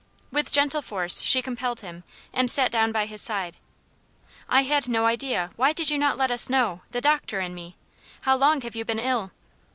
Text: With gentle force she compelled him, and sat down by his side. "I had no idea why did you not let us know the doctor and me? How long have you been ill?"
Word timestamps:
With 0.31 0.51
gentle 0.51 0.81
force 0.81 1.21
she 1.21 1.43
compelled 1.43 1.81
him, 1.81 2.03
and 2.33 2.49
sat 2.49 2.71
down 2.71 2.91
by 2.91 3.05
his 3.05 3.21
side. 3.21 3.57
"I 4.49 4.63
had 4.63 4.87
no 4.87 5.05
idea 5.05 5.51
why 5.57 5.73
did 5.73 5.91
you 5.91 5.97
not 5.99 6.17
let 6.17 6.31
us 6.31 6.49
know 6.49 6.81
the 6.89 7.01
doctor 7.01 7.37
and 7.39 7.53
me? 7.53 7.75
How 8.21 8.35
long 8.35 8.61
have 8.61 8.75
you 8.75 8.83
been 8.83 8.97
ill?" 8.97 9.29